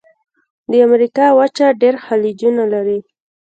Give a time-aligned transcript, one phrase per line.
[0.71, 2.99] د امریکا وچه ډېر خلیجونه لري.